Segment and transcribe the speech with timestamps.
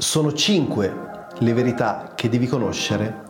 [0.00, 3.24] Sono cinque le verità che devi conoscere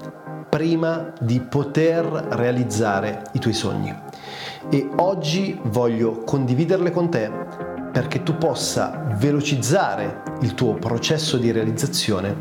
[0.51, 3.95] prima di poter realizzare i tuoi sogni.
[4.69, 7.33] E oggi voglio condividerle con te
[7.91, 12.37] perché tu possa velocizzare il tuo processo di realizzazione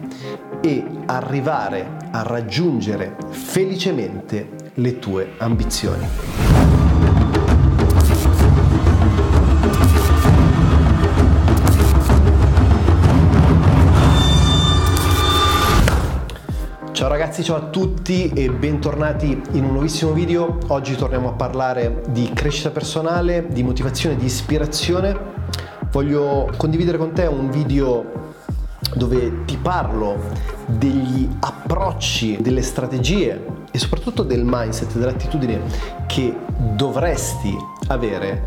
[0.60, 6.57] e arrivare a raggiungere felicemente le tue ambizioni.
[16.98, 20.58] Ciao ragazzi, ciao a tutti e bentornati in un nuovissimo video.
[20.70, 25.16] Oggi torniamo a parlare di crescita personale, di motivazione, di ispirazione.
[25.92, 28.34] Voglio condividere con te un video
[28.96, 30.18] dove ti parlo
[30.66, 35.62] degli approcci, delle strategie e soprattutto del mindset, dell'attitudine
[36.08, 36.36] che
[36.74, 37.56] dovresti
[37.90, 38.44] avere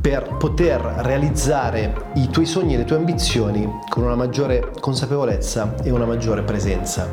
[0.00, 5.90] per poter realizzare i tuoi sogni e le tue ambizioni con una maggiore consapevolezza e
[5.90, 7.08] una maggiore presenza.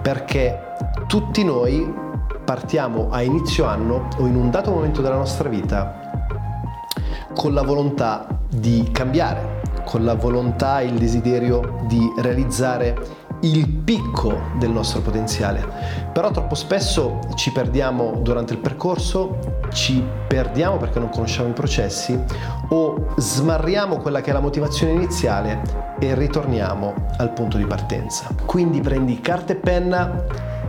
[0.00, 0.74] Perché
[1.06, 1.92] tutti noi
[2.44, 6.00] partiamo a inizio anno o in un dato momento della nostra vita
[7.34, 12.96] con la volontà di cambiare, con la volontà e il desiderio di realizzare
[13.42, 15.66] il picco del nostro potenziale.
[16.12, 19.38] Però troppo spesso ci perdiamo durante il percorso,
[19.72, 22.18] ci perdiamo perché non conosciamo i processi
[22.68, 25.60] o smarriamo quella che è la motivazione iniziale
[25.98, 28.28] e ritorniamo al punto di partenza.
[28.44, 30.24] Quindi prendi carta e penna,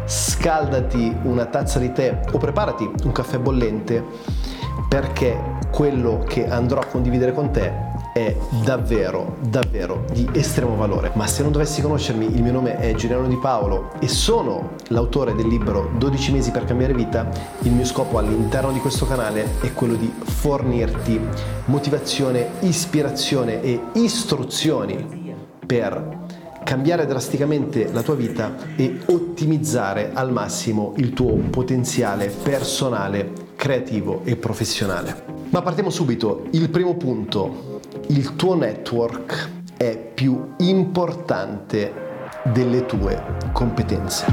[0.05, 4.03] scaldati una tazza di tè o preparati un caffè bollente
[4.87, 11.11] perché quello che andrò a condividere con te è davvero, davvero di estremo valore.
[11.15, 15.33] Ma se non dovessi conoscermi, il mio nome è Giuliano Di Paolo e sono l'autore
[15.33, 17.29] del libro 12 mesi per cambiare vita.
[17.63, 21.19] Il mio scopo all'interno di questo canale è quello di fornirti
[21.65, 25.21] motivazione, ispirazione e istruzioni
[25.65, 26.21] per
[26.63, 34.35] cambiare drasticamente la tua vita e ottimizzare al massimo il tuo potenziale personale, creativo e
[34.35, 35.41] professionale.
[35.49, 36.47] Ma partiamo subito.
[36.51, 37.72] Il primo punto
[38.07, 41.93] il tuo network è più importante
[42.43, 43.21] delle tue
[43.51, 44.25] competenze.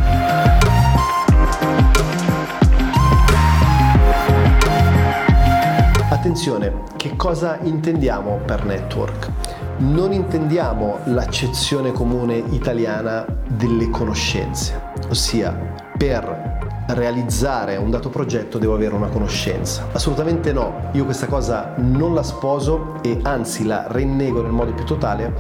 [6.11, 9.31] Attenzione, che cosa intendiamo per network?
[9.79, 14.79] Non intendiamo l'accezione comune italiana delle conoscenze,
[15.09, 15.57] ossia
[15.97, 16.50] per
[16.95, 19.89] realizzare un dato progetto devo avere una conoscenza.
[19.93, 24.85] Assolutamente no, io questa cosa non la sposo e anzi la rinnego nel modo più
[24.85, 25.33] totale,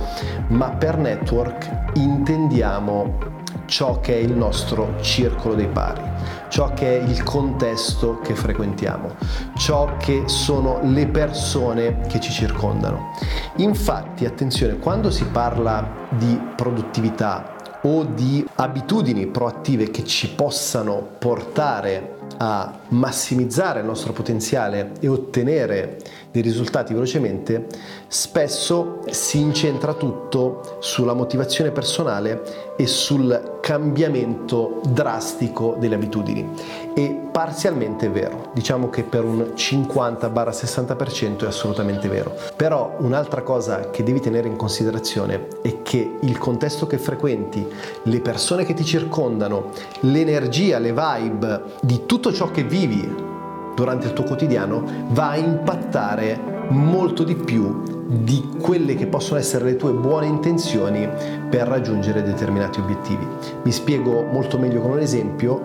[0.49, 3.39] ma per network intendiamo
[3.71, 6.03] ciò che è il nostro circolo dei pari,
[6.49, 9.15] ciò che è il contesto che frequentiamo,
[9.56, 13.12] ciò che sono le persone che ci circondano.
[13.56, 22.19] Infatti, attenzione, quando si parla di produttività, o di abitudini proattive che ci possano portare
[22.43, 25.99] a massimizzare il nostro potenziale e ottenere
[26.31, 27.67] dei risultati velocemente,
[28.09, 36.49] spesso si incentra tutto sulla motivazione personale e sul cambiamento drastico delle abitudini.
[36.95, 42.34] E parzialmente è vero, diciamo che per un 50-60% è assolutamente vero.
[42.56, 47.67] Però un'altra cosa che devi tenere in considerazione è che il contesto che frequenti,
[48.05, 49.71] le persone che ti circondano,
[50.01, 53.28] l'energia, le vibe di tutto ciò che vivi
[53.75, 59.65] durante il tuo quotidiano va a impattare molto di più di quelle che possono essere
[59.65, 61.09] le tue buone intenzioni
[61.49, 63.27] per raggiungere determinati obiettivi.
[63.62, 65.62] Mi spiego molto meglio con un esempio.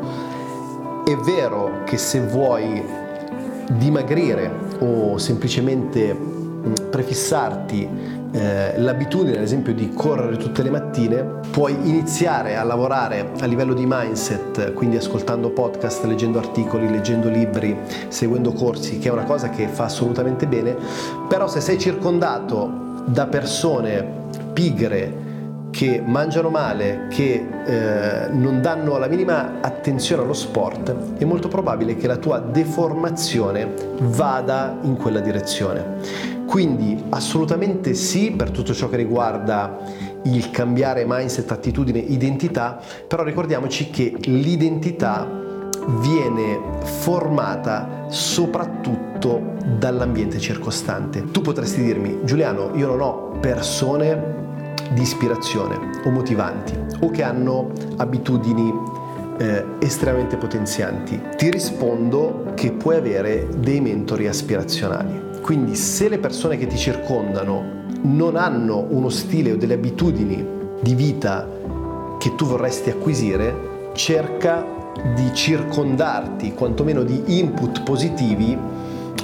[1.06, 2.84] È vero che se vuoi
[3.74, 6.18] dimagrire o semplicemente
[6.90, 7.88] prefissarti
[8.32, 13.76] eh, l'abitudine ad esempio di correre tutte le mattine, puoi iniziare a lavorare a livello
[13.76, 17.78] di mindset, quindi ascoltando podcast, leggendo articoli, leggendo libri,
[18.08, 20.76] seguendo corsi, che è una cosa che fa assolutamente bene,
[21.28, 24.24] però se sei circondato da persone
[24.54, 25.25] pigre,
[25.76, 31.98] che mangiano male, che eh, non danno la minima attenzione allo sport, è molto probabile
[31.98, 35.98] che la tua deformazione vada in quella direzione.
[36.46, 39.78] Quindi assolutamente sì per tutto ciò che riguarda
[40.24, 45.30] il cambiare mindset, attitudine, identità, però ricordiamoci che l'identità
[46.00, 51.32] viene formata soprattutto dall'ambiente circostante.
[51.32, 54.45] Tu potresti dirmi, Giuliano, io non ho persone
[54.92, 58.74] di ispirazione o motivanti o che hanno abitudini
[59.38, 61.20] eh, estremamente potenzianti.
[61.36, 65.24] Ti rispondo che puoi avere dei mentori aspirazionali.
[65.42, 70.46] Quindi se le persone che ti circondano non hanno uno stile o delle abitudini
[70.82, 71.48] di vita
[72.18, 74.66] che tu vorresti acquisire, cerca
[75.16, 78.58] di circondarti quantomeno di input positivi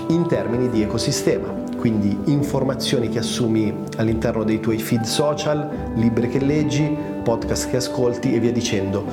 [0.10, 1.61] in termini di ecosistema.
[1.81, 8.36] Quindi informazioni che assumi all'interno dei tuoi feed social, libri che leggi, podcast che ascolti
[8.36, 9.04] e via dicendo.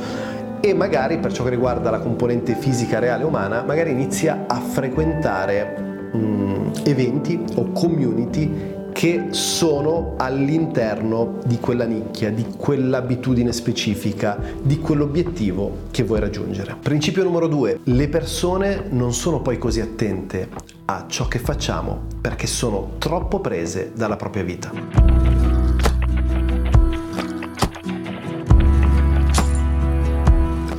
[0.61, 6.11] E magari per ciò che riguarda la componente fisica reale umana, magari inizia a frequentare
[6.13, 14.81] mh, mm, eventi o community che sono all'interno di quella nicchia, di quell'abitudine specifica, di
[14.81, 16.75] quell'obiettivo che vuoi raggiungere.
[16.83, 20.49] Principio numero due, le persone non sono poi così attente
[20.87, 25.18] a ciò che facciamo perché sono troppo prese dalla propria vita.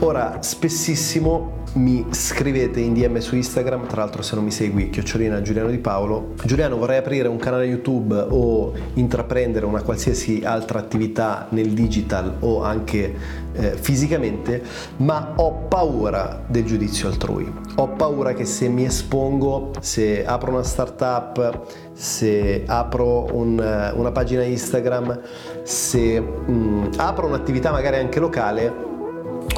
[0.01, 5.41] Ora, spessissimo mi scrivete in DM su Instagram, tra l'altro se non mi segui, chiocciolina
[5.41, 6.35] Giuliano Di Paolo.
[6.45, 12.63] Giuliano, vorrei aprire un canale YouTube o intraprendere una qualsiasi altra attività nel digital o
[12.63, 13.13] anche
[13.51, 14.63] eh, fisicamente,
[14.97, 17.51] ma ho paura del giudizio altrui.
[17.75, 24.43] Ho paura che se mi espongo, se apro una startup, se apro un, una pagina
[24.43, 25.19] Instagram,
[25.63, 28.89] se mh, mm, apro un'attività magari anche locale,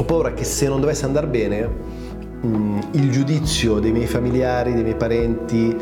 [0.01, 1.69] ho paura che se non dovesse andare bene
[2.45, 5.75] mm, il giudizio dei miei familiari, dei miei parenti,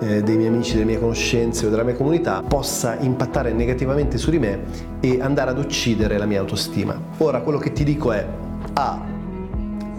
[0.00, 4.30] eh, dei miei amici, delle mie conoscenze o della mia comunità possa impattare negativamente su
[4.30, 4.60] di me
[5.00, 6.98] e andare ad uccidere la mia autostima.
[7.18, 8.26] Ora quello che ti dico è
[8.72, 9.04] A,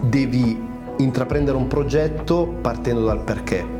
[0.02, 0.66] devi
[0.96, 3.76] intraprendere un progetto partendo dal perché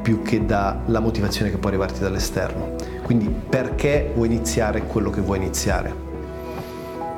[0.00, 2.74] più che dalla motivazione che può arrivarti dall'esterno.
[3.02, 6.03] Quindi perché vuoi iniziare quello che vuoi iniziare?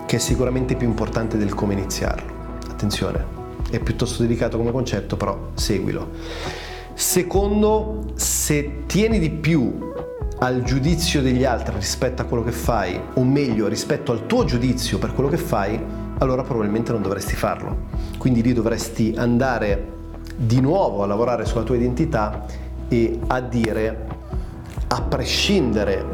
[0.07, 2.59] Che è sicuramente più importante del come iniziarlo.
[2.71, 3.25] Attenzione,
[3.71, 6.11] è piuttosto delicato come concetto, però seguilo.
[6.95, 9.93] Secondo, se tieni di più
[10.39, 14.99] al giudizio degli altri rispetto a quello che fai, o meglio rispetto al tuo giudizio
[14.99, 15.79] per quello che fai,
[16.19, 17.89] allora probabilmente non dovresti farlo.
[18.19, 19.95] Quindi lì dovresti andare
[20.37, 22.45] di nuovo a lavorare sulla tua identità
[22.89, 24.07] e a dire,
[24.89, 26.05] a prescindere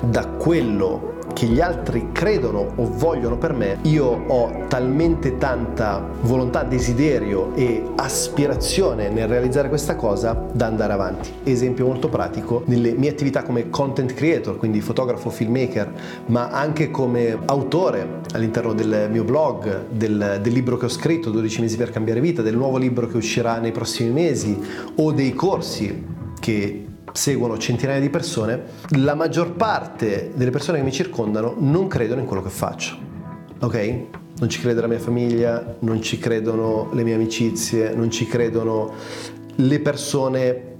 [0.00, 6.62] da quello che gli altri credono o vogliono per me, io ho talmente tanta volontà,
[6.62, 11.30] desiderio e aspirazione nel realizzare questa cosa da andare avanti.
[11.42, 15.92] Esempio molto pratico, nelle mie attività come content creator, quindi fotografo, filmmaker,
[16.26, 21.60] ma anche come autore all'interno del mio blog, del, del libro che ho scritto, 12
[21.60, 24.56] mesi per cambiare vita, del nuovo libro che uscirà nei prossimi mesi
[24.96, 26.06] o dei corsi
[26.38, 28.62] che seguono centinaia di persone,
[28.98, 32.96] la maggior parte delle persone che mi circondano non credono in quello che faccio.
[33.60, 33.96] Ok?
[34.36, 38.92] Non ci crede la mia famiglia, non ci credono le mie amicizie, non ci credono
[39.54, 40.72] le persone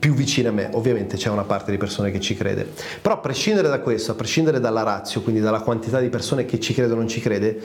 [0.00, 0.68] più vicine a me.
[0.72, 2.68] Ovviamente c'è una parte di persone che ci crede.
[3.00, 6.58] Però a prescindere da questo, a prescindere dalla razio, quindi dalla quantità di persone che
[6.58, 7.60] ci crede o non ci crede,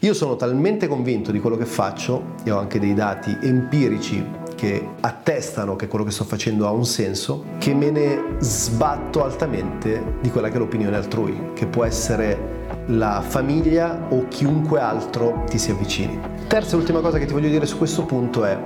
[0.00, 4.22] io sono talmente convinto di quello che faccio, e ho anche dei dati empirici
[4.58, 10.16] che attestano che quello che sto facendo ha un senso, che me ne sbatto altamente
[10.20, 12.56] di quella che è l'opinione altrui, che può essere
[12.86, 16.18] la famiglia o chiunque altro ti si avvicini.
[16.48, 18.58] Terza e ultima cosa che ti voglio dire su questo punto è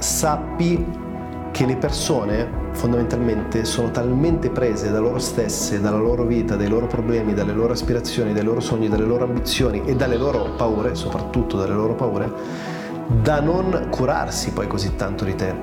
[0.00, 0.84] sappi
[1.50, 6.86] che le persone fondamentalmente sono talmente prese da loro stesse, dalla loro vita, dai loro
[6.86, 11.56] problemi, dalle loro aspirazioni, dai loro sogni, dalle loro ambizioni e dalle loro paure, soprattutto
[11.56, 12.76] dalle loro paure,
[13.08, 15.54] da non curarsi poi così tanto di te.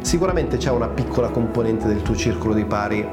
[0.00, 3.06] Sicuramente c'è una piccola componente del tuo circolo di pari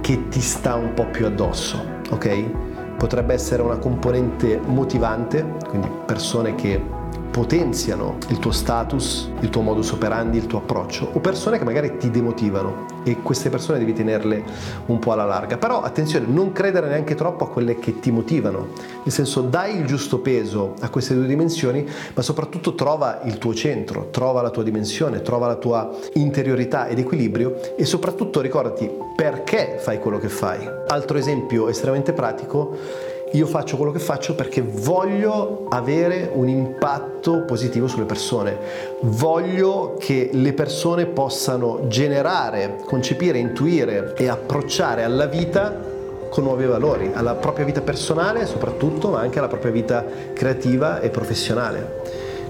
[0.00, 2.96] che ti sta un po' più addosso, ok?
[2.96, 6.82] Potrebbe essere una componente motivante, quindi persone che
[7.30, 11.96] potenziano il tuo status, il tuo modus operandi, il tuo approccio, o persone che magari
[11.96, 14.42] ti demotivano e queste persone devi tenerle
[14.86, 15.56] un po' alla larga.
[15.56, 18.68] Però attenzione, non credere neanche troppo a quelle che ti motivano,
[19.02, 23.54] nel senso dai il giusto peso a queste due dimensioni, ma soprattutto trova il tuo
[23.54, 29.78] centro, trova la tua dimensione, trova la tua interiorità ed equilibrio e soprattutto ricordati perché
[29.78, 30.68] fai quello che fai.
[30.86, 37.86] Altro esempio estremamente pratico io faccio quello che faccio perché voglio avere un impatto positivo
[37.86, 38.58] sulle persone,
[39.00, 45.96] voglio che le persone possano generare, concepire, intuire e approcciare alla vita
[46.30, 51.10] con nuovi valori, alla propria vita personale soprattutto, ma anche alla propria vita creativa e
[51.10, 52.02] professionale.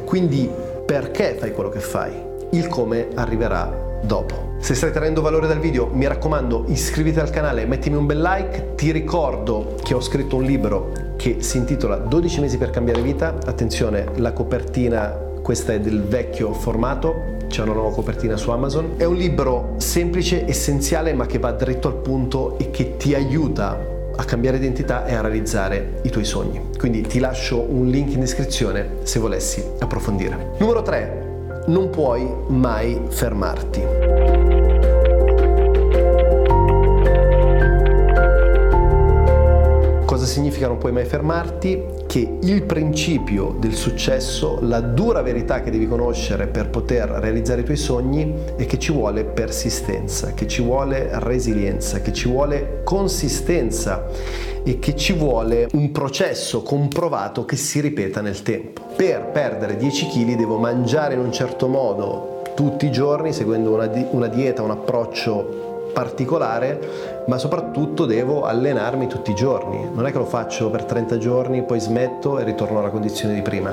[0.05, 0.51] Quindi
[0.85, 2.13] perché fai quello che fai?
[2.51, 4.48] Il come arriverà dopo.
[4.61, 8.75] Se stai traendo valore dal video, mi raccomando, iscriviti al canale, mettimi un bel like.
[8.75, 13.38] Ti ricordo che ho scritto un libro che si intitola 12 mesi per cambiare vita.
[13.47, 18.95] Attenzione, la copertina, questa è del vecchio formato, c'è una nuova copertina su Amazon.
[18.97, 23.79] È un libro semplice, essenziale, ma che va dritto al punto e che ti aiuta
[24.15, 26.61] a cambiare identità e a realizzare i tuoi sogni.
[26.77, 30.50] Quindi ti lascio un link in descrizione se volessi approfondire.
[30.59, 31.18] Numero 3.
[31.69, 34.09] Non puoi mai fermarti.
[40.29, 45.89] significa non puoi mai fermarti, che il principio del successo, la dura verità che devi
[45.89, 51.09] conoscere per poter realizzare i tuoi sogni è che ci vuole persistenza, che ci vuole
[51.13, 54.07] resilienza, che ci vuole consistenza
[54.63, 58.88] e che ci vuole un processo comprovato che si ripeta nel tempo.
[58.99, 63.87] Per perdere 10 kg devo mangiare in un certo modo tutti i giorni seguendo una,
[63.87, 69.88] di- una dieta, un approccio particolare, ma soprattutto devo allenarmi tutti i giorni.
[69.95, 73.40] Non è che lo faccio per 30 giorni, poi smetto e ritorno alla condizione di
[73.40, 73.71] prima.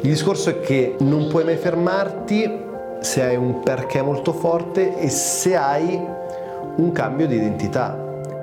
[0.00, 2.64] Il discorso è che non puoi mai fermarti
[2.98, 5.96] se hai un perché molto forte e se hai
[6.74, 7.96] un cambio di identità.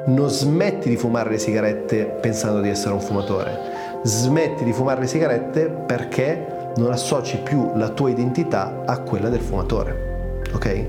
[0.06, 3.73] Non smetti di fumare le sigarette pensando di essere un fumatore.
[4.04, 9.40] Smetti di fumare le sigarette perché non associ più la tua identità a quella del
[9.40, 10.42] fumatore.
[10.54, 10.86] Ok?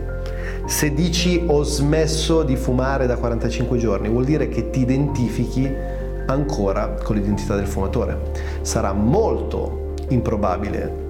[0.67, 5.73] Se dici ho smesso di fumare da 45 giorni, vuol dire che ti identifichi
[6.27, 8.19] ancora con l'identità del fumatore.
[8.63, 11.03] Sarà molto improbabile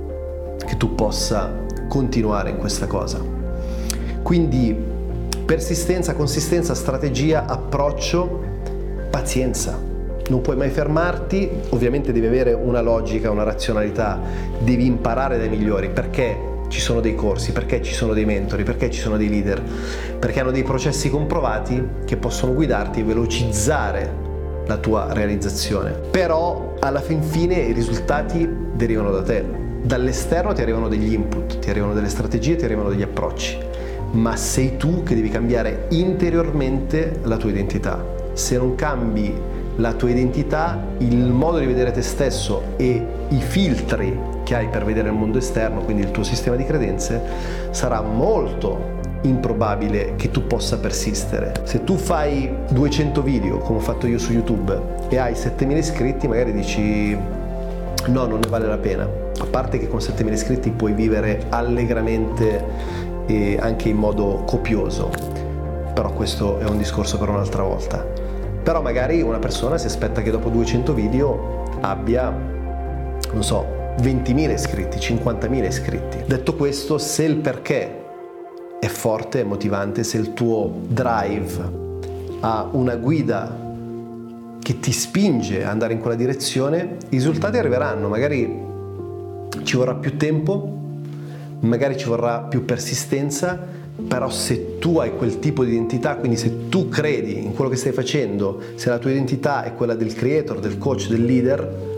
[0.67, 1.53] che tu possa
[1.89, 3.19] continuare in questa cosa.
[4.23, 4.77] Quindi
[5.47, 8.41] persistenza, consistenza, strategia, approccio,
[9.11, 9.93] pazienza.
[10.29, 14.19] Non puoi mai fermarti, ovviamente devi avere una logica, una razionalità,
[14.59, 15.91] devi imparare dai migliori.
[15.91, 19.63] Perché ci sono dei corsi, perché ci sono dei mentori, perché ci sono dei leader,
[20.19, 24.23] perché hanno dei processi comprovati che possono guidarti e velocizzare
[24.67, 25.91] la tua realizzazione.
[25.91, 29.45] Però alla fin fine i risultati derivano da te.
[29.83, 33.59] Dall'esterno ti arrivano degli input, ti arrivano delle strategie, ti arrivano degli approcci,
[34.13, 38.03] ma sei tu che devi cambiare interiormente la tua identità.
[38.33, 39.33] Se non cambi
[39.77, 44.85] la tua identità, il modo di vedere te stesso e i filtri che hai per
[44.85, 47.21] vedere il mondo esterno, quindi il tuo sistema di credenze,
[47.71, 51.53] sarà molto improbabile che tu possa persistere.
[51.65, 54.79] Se tu fai 200 video, come ho fatto io su YouTube,
[55.09, 59.09] e hai 7000 iscritti, magari dici no, non ne vale la pena.
[59.39, 62.65] A parte che con 7000 iscritti puoi vivere allegramente
[63.27, 65.11] e anche in modo copioso,
[65.95, 68.14] però questo è un discorso per un'altra volta.
[68.65, 73.67] Però magari una persona si aspetta che dopo 200 video abbia, non so,
[74.01, 76.19] 20.000 iscritti, 50.000 iscritti.
[76.27, 78.03] Detto questo, se il perché
[78.81, 81.83] è forte, è motivante, se il tuo drive
[82.41, 83.55] ha una guida
[84.61, 88.63] che ti spinge ad andare in quella direzione, i risultati arriveranno, magari
[89.63, 90.79] ci vorrà più tempo,
[91.61, 96.69] magari ci vorrà più persistenza, però se tu hai quel tipo di identità, quindi se
[96.69, 100.59] tu credi in quello che stai facendo, se la tua identità è quella del creator,
[100.59, 101.93] del coach, del leader,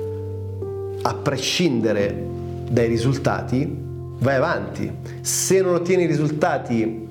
[1.02, 2.24] a prescindere
[2.70, 3.84] dai risultati,
[4.18, 4.90] vai avanti.
[5.20, 7.06] Se non ottieni i risultati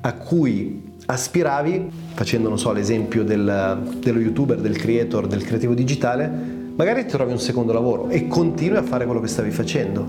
[0.00, 6.30] a cui aspiravi, facendo, non so, l'esempio del, dello youtuber, del creator, del creativo digitale,
[6.76, 10.06] magari ti trovi un secondo lavoro e continui a fare quello che stavi facendo,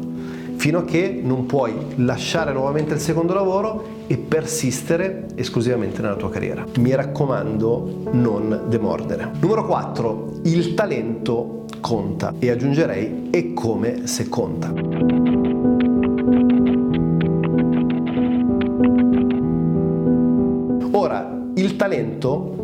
[0.55, 6.29] fino a che non puoi lasciare nuovamente il secondo lavoro e persistere esclusivamente nella tua
[6.29, 6.65] carriera.
[6.79, 9.31] Mi raccomando, non demordere.
[9.39, 10.41] Numero 4.
[10.43, 14.73] Il talento conta e aggiungerei e come se conta.
[20.91, 22.60] Ora, il talento è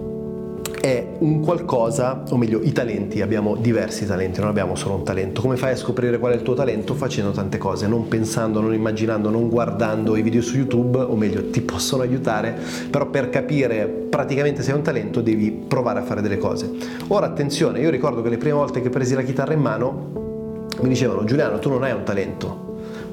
[1.20, 5.42] un qualcosa, o meglio, i talenti, abbiamo diversi talenti, non abbiamo solo un talento.
[5.42, 6.94] Come fai a scoprire qual è il tuo talento?
[6.94, 11.50] Facendo tante cose, non pensando, non immaginando, non guardando i video su YouTube, o meglio,
[11.50, 12.58] ti possono aiutare,
[12.90, 16.70] però per capire praticamente se hai un talento devi provare a fare delle cose.
[17.08, 20.90] Ora attenzione, io ricordo che le prime volte che presi la chitarra in mano mi
[20.90, 22.66] dicevano Giuliano, tu non hai un talento.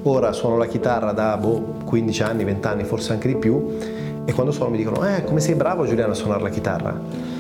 [0.03, 3.79] Ora suono la chitarra da boh, 15 anni, 20 anni, forse anche di più,
[4.27, 7.34] e quando suono mi dicono, eh, come sei bravo Giuliano a suonare la chitarra?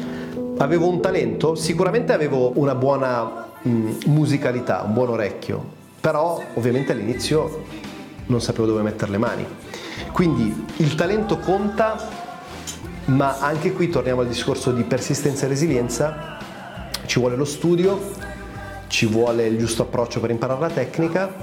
[0.58, 1.56] Avevo un talento?
[1.56, 5.62] Sicuramente avevo una buona mm, musicalità, un buon orecchio,
[6.00, 7.64] però ovviamente all'inizio
[8.26, 9.44] non sapevo dove mettere le mani.
[10.12, 11.96] Quindi il talento conta,
[13.06, 16.38] ma anche qui torniamo al discorso di persistenza e resilienza,
[17.04, 18.00] ci vuole lo studio,
[18.86, 21.34] ci vuole il giusto approccio per imparare la tecnica,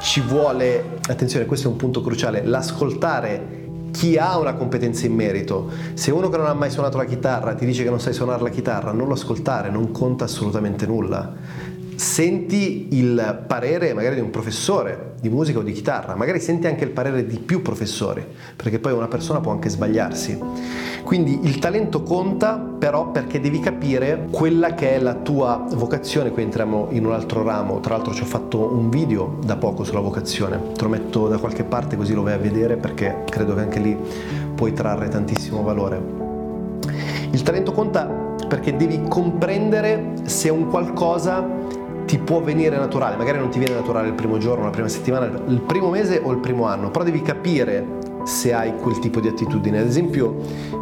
[0.00, 3.63] ci vuole, attenzione, questo è un punto cruciale, l'ascoltare
[4.04, 5.70] chi ha una competenza in merito.
[5.94, 8.42] Se uno che non ha mai suonato la chitarra ti dice che non sai suonare
[8.42, 11.32] la chitarra, non lo ascoltare, non conta assolutamente nulla.
[11.96, 16.84] Senti il parere magari di un professore di musica o di chitarra, magari senti anche
[16.84, 18.22] il parere di più professori,
[18.54, 20.38] perché poi una persona può anche sbagliarsi.
[21.02, 26.42] Quindi il talento conta, però perché devi capire quella che è la tua vocazione, qui
[26.42, 30.00] entriamo in un altro ramo, tra l'altro ci ho fatto un video da poco sulla
[30.00, 33.60] vocazione, te lo metto da qualche parte così lo vai a vedere perché credo che
[33.60, 33.96] anche lì
[34.54, 36.02] puoi trarre tantissimo valore.
[37.30, 38.04] Il talento conta
[38.46, 41.63] perché devi comprendere se un qualcosa
[42.04, 45.26] ti può venire naturale, magari non ti viene naturale il primo giorno, la prima settimana,
[45.46, 47.84] il primo mese o il primo anno, però devi capire
[48.24, 49.80] se hai quel tipo di attitudine.
[49.80, 50.36] Ad esempio,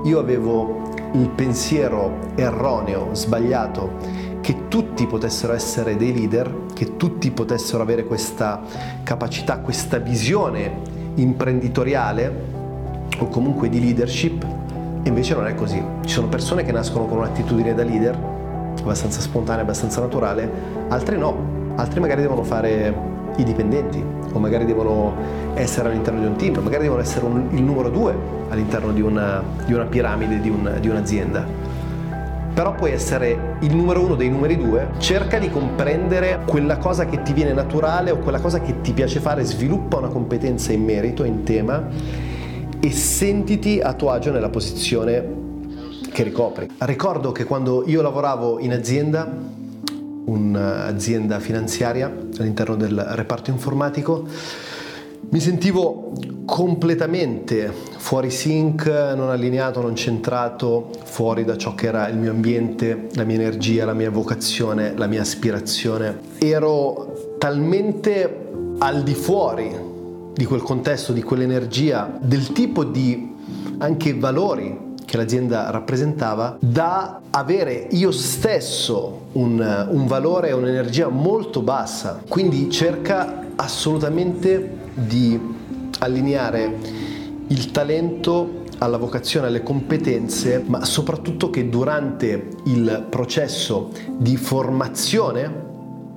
[0.05, 7.83] io avevo il pensiero erroneo, sbagliato, che tutti potessero essere dei leader, che tutti potessero
[7.83, 8.61] avere questa
[9.05, 10.81] capacità, questa visione
[11.15, 12.51] imprenditoriale
[13.19, 14.45] o comunque di leadership,
[15.03, 15.83] e invece non è così.
[16.05, 18.19] Ci sono persone che nascono con un'attitudine da leader,
[18.81, 20.51] abbastanza spontanea, abbastanza naturale,
[20.89, 24.03] altri no, altri magari devono fare i dipendenti
[24.33, 25.15] o magari devono
[25.55, 28.15] essere all'interno di un team, magari devono essere un, il numero due
[28.49, 31.71] all'interno di una, di una piramide di, un, di un'azienda.
[32.55, 37.23] Però puoi essere il numero uno dei numeri due, cerca di comprendere quella cosa che
[37.23, 41.25] ti viene naturale o quella cosa che ti piace fare, sviluppa una competenza in merito,
[41.25, 41.89] in tema
[42.79, 45.42] e sentiti a tuo agio nella posizione
[46.13, 46.69] che ricopri.
[46.79, 49.29] Ricordo che quando io lavoravo in azienda,
[50.25, 54.27] un'azienda finanziaria all'interno del reparto informatico,
[55.31, 56.13] mi sentivo
[56.45, 63.09] completamente fuori sync, non allineato, non centrato, fuori da ciò che era il mio ambiente,
[63.15, 66.19] la mia energia, la mia vocazione, la mia aspirazione.
[66.39, 69.75] Ero talmente al di fuori
[70.35, 73.35] di quel contesto, di quell'energia, del tipo di
[73.79, 81.61] anche valori che l'azienda rappresentava, da avere io stesso un, un valore e un'energia molto
[81.61, 82.23] bassa.
[82.27, 85.39] Quindi cerca assolutamente di
[85.99, 86.79] allineare
[87.49, 95.65] il talento alla vocazione, alle competenze, ma soprattutto che durante il processo di formazione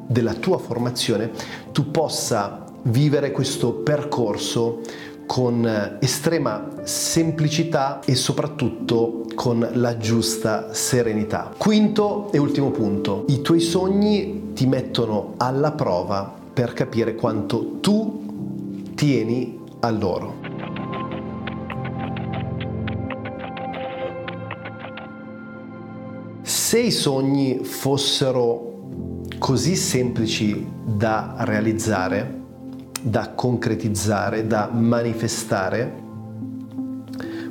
[0.07, 1.31] della tua formazione
[1.73, 4.79] tu possa vivere questo percorso
[5.25, 11.53] con estrema semplicità e soprattutto con la giusta serenità.
[11.57, 18.93] Quinto e ultimo punto, i tuoi sogni ti mettono alla prova per capire quanto tu
[18.95, 20.43] tieni a loro.
[26.41, 28.73] Se i sogni fossero
[29.37, 32.44] così semplici da realizzare,
[33.07, 35.93] da concretizzare, da manifestare,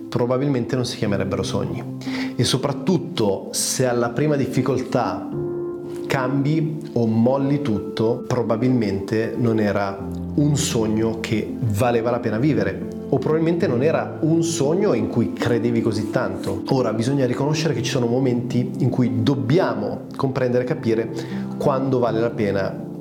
[0.09, 1.99] probabilmente non si chiamerebbero sogni.
[2.35, 5.29] E soprattutto se alla prima difficoltà
[6.09, 9.97] cambi o molli tutto, probabilmente non era
[10.35, 15.35] un sogno che valeva la pena vivere o probabilmente non era un sogno in cui
[15.35, 16.65] credevi così tanto.
[16.71, 21.13] Ora bisogna riconoscere che ci sono momenti in cui dobbiamo comprendere e capire
[21.59, 22.93] quando vale la pena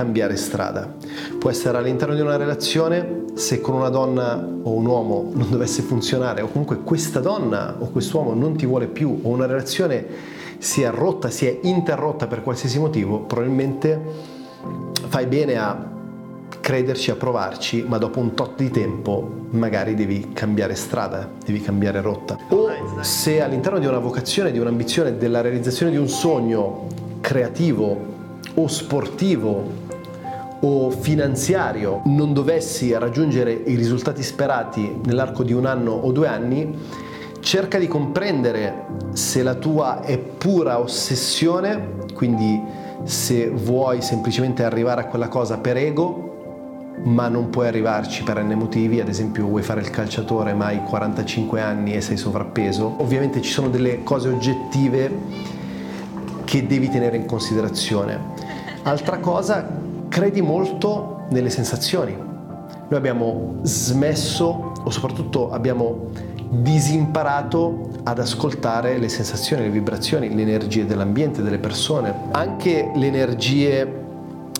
[0.00, 0.94] cambiare strada.
[1.38, 5.82] Può essere all'interno di una relazione, se con una donna o un uomo non dovesse
[5.82, 10.82] funzionare o comunque questa donna o quest'uomo non ti vuole più o una relazione si
[10.82, 13.98] è rotta, si è interrotta per qualsiasi motivo, probabilmente
[15.08, 15.88] fai bene a
[16.60, 22.00] crederci, a provarci, ma dopo un tot di tempo magari devi cambiare strada, devi cambiare
[22.00, 22.38] rotta.
[22.48, 22.68] O
[23.00, 26.86] se all'interno di una vocazione, di un'ambizione, della realizzazione di un sogno
[27.20, 28.18] creativo
[28.54, 29.88] o sportivo
[30.60, 36.76] o finanziario non dovessi raggiungere i risultati sperati nell'arco di un anno o due anni,
[37.40, 42.60] cerca di comprendere se la tua è pura ossessione, quindi
[43.04, 46.28] se vuoi semplicemente arrivare a quella cosa per ego,
[47.02, 50.82] ma non puoi arrivarci per n motivi, ad esempio vuoi fare il calciatore ma hai
[50.82, 52.96] 45 anni e sei sovrappeso.
[52.98, 55.10] Ovviamente ci sono delle cose oggettive
[56.44, 58.18] che devi tenere in considerazione.
[58.82, 59.79] Altra cosa,
[60.10, 62.12] credi molto nelle sensazioni.
[62.14, 66.08] Noi abbiamo smesso o soprattutto abbiamo
[66.50, 73.98] disimparato ad ascoltare le sensazioni, le vibrazioni, le energie dell'ambiente, delle persone, anche le energie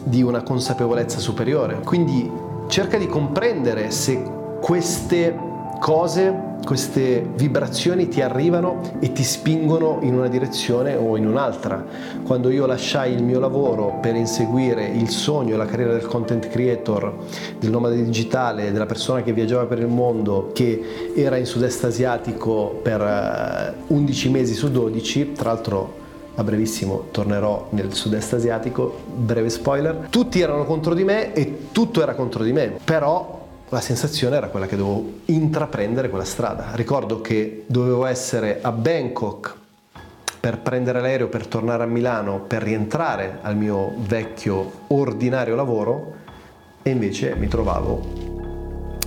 [0.05, 1.81] di una consapevolezza superiore.
[1.85, 2.31] Quindi
[2.69, 4.23] cerca di comprendere se
[4.61, 5.37] queste
[5.81, 11.85] cose, queste vibrazioni ti arrivano e ti spingono in una direzione o in un'altra.
[12.23, 16.49] Quando io lasciai il mio lavoro per inseguire il sogno e la carriera del content
[16.49, 17.15] creator,
[17.59, 22.79] del nomade digitale, della persona che viaggiava per il mondo, che era in sud-est asiatico
[22.83, 25.99] per 11 eh, mesi su 12, tra l'altro
[26.37, 32.03] a brevissimo tornerò nel sud-est asiatico, breve spoiler, tutti erano contro di me e tutto
[32.03, 33.40] era contro di me, però
[33.71, 36.71] la sensazione era quella che dovevo intraprendere quella strada.
[36.73, 39.55] Ricordo che dovevo essere a Bangkok
[40.41, 46.15] per prendere l'aereo per tornare a Milano per rientrare al mio vecchio ordinario lavoro
[46.83, 48.29] e invece mi trovavo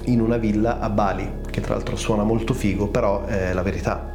[0.06, 4.12] in una villa a Bali, che tra l'altro suona molto figo, però è la verità.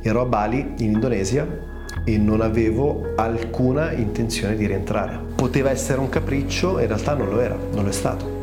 [0.00, 1.46] Ero a Bali, in Indonesia,
[2.04, 5.18] e non avevo alcuna intenzione di rientrare.
[5.34, 8.41] Poteva essere un capriccio, in realtà non lo era, non lo è stato.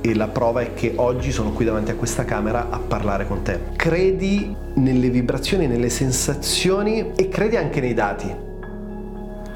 [0.00, 3.42] E la prova è che oggi sono qui davanti a questa camera a parlare con
[3.42, 3.58] te.
[3.76, 8.34] Credi nelle vibrazioni, nelle sensazioni e credi anche nei dati.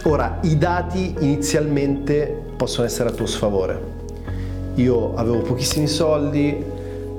[0.05, 3.99] Ora, i dati inizialmente possono essere a tuo sfavore.
[4.75, 6.65] Io avevo pochissimi soldi,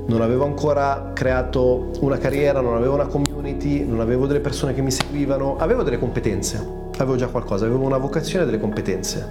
[0.08, 4.82] non avevo ancora creato una carriera, non avevo una community, non avevo delle persone che
[4.82, 6.66] mi seguivano, avevo delle competenze,
[6.98, 9.26] avevo già qualcosa, avevo una vocazione e delle competenze.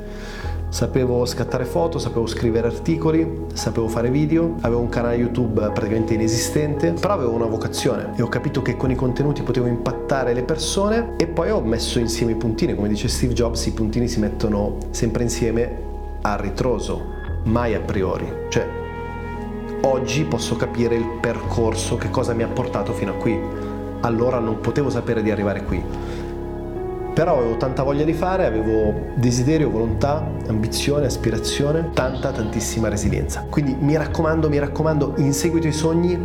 [0.70, 6.92] Sapevo scattare foto, sapevo scrivere articoli, sapevo fare video, avevo un canale YouTube praticamente inesistente,
[6.92, 11.14] però avevo una vocazione e ho capito che con i contenuti potevo impattare le persone
[11.16, 14.76] e poi ho messo insieme i puntini, come dice Steve Jobs, i puntini si mettono
[14.90, 15.76] sempre insieme
[16.22, 17.02] a ritroso,
[17.46, 18.32] mai a priori.
[18.48, 18.64] Cioè,
[19.80, 23.36] oggi posso capire il percorso, che cosa mi ha portato fino a qui.
[24.02, 25.82] Allora non potevo sapere di arrivare qui
[27.12, 33.44] però avevo tanta voglia di fare, avevo desiderio, volontà, ambizione, aspirazione, tanta, tantissima resilienza.
[33.48, 36.18] Quindi mi raccomando, mi raccomando, inseguiti i sogni,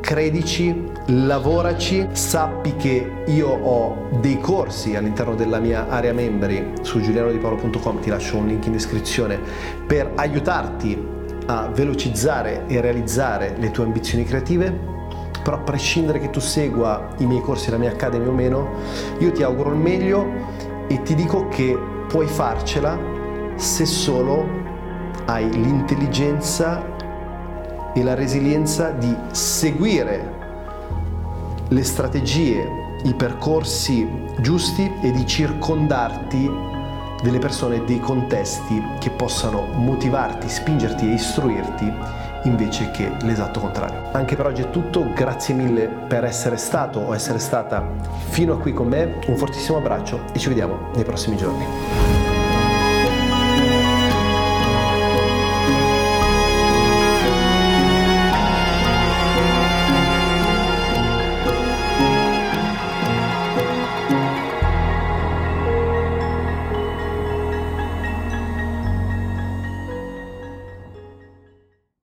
[0.00, 8.00] credici, lavoraci, sappi che io ho dei corsi all'interno della mia area membri su giulianodipaolo.com,
[8.00, 9.38] ti lascio un link in descrizione
[9.86, 11.14] per aiutarti
[11.46, 14.94] a velocizzare e realizzare le tue ambizioni creative
[15.46, 18.68] però a prescindere che tu segua i miei corsi, la mia Academy o meno,
[19.18, 20.26] io ti auguro il meglio
[20.88, 21.78] e ti dico che
[22.08, 22.98] puoi farcela
[23.54, 24.44] se solo
[25.26, 26.84] hai l'intelligenza
[27.94, 30.34] e la resilienza di seguire
[31.68, 32.68] le strategie,
[33.04, 34.04] i percorsi
[34.40, 36.50] giusti e di circondarti
[37.22, 41.92] delle persone, dei contesti che possano motivarti, spingerti e istruirti
[42.46, 44.10] invece che l'esatto contrario.
[44.12, 47.86] Anche per oggi è tutto, grazie mille per essere stato o essere stata
[48.28, 51.95] fino a qui con me, un fortissimo abbraccio e ci vediamo nei prossimi giorni.